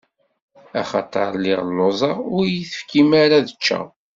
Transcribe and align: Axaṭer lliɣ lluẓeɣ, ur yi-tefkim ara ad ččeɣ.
Axaṭer 0.81 1.27
lliɣ 1.35 1.59
lluẓeɣ, 1.69 2.17
ur 2.35 2.45
yi-tefkim 2.53 3.09
ara 3.23 3.35
ad 3.37 3.49
ččeɣ. 3.57 3.85